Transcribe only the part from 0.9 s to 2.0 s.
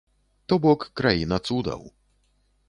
краіна цудаў.